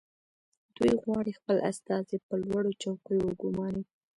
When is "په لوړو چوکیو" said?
2.27-3.21